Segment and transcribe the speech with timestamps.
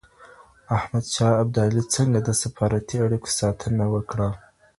[0.77, 4.29] احمد شاه ابدالي څنګه د سفارتي اړیکو ساتنه وکړه؟